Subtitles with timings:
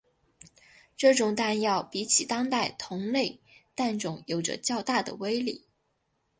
[0.97, 3.39] 这种弹药比起当代的同类
[3.75, 5.67] 弹种有着较大的威力。